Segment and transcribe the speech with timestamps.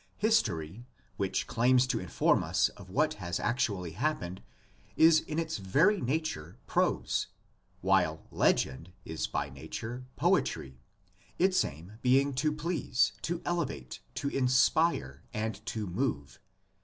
[0.17, 4.41] History, which claims to inform us of what has actually happened,
[4.97, 7.27] is in its very nature prose,
[7.81, 10.79] while legend is by nature poetry,
[11.37, 16.39] its aim being to please, to elevate, to inspire and to move.